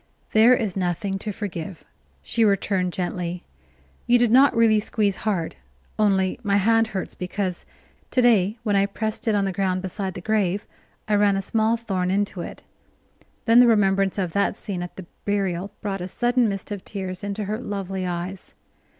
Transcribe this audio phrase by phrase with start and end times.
[0.31, 1.83] "There is nothing to forgive,"
[2.23, 3.43] she returned gently.
[4.07, 5.57] "You did not really squeeze hard,
[5.99, 7.67] only my hand hurts, because
[8.09, 10.65] to day when I pressed it on the ground beside the grave
[11.07, 12.63] I ran a small thorn into it."
[13.45, 17.23] Then the remembrance of that scene at the burial brought a sudden mist of tears
[17.23, 18.55] into her lovely eyes.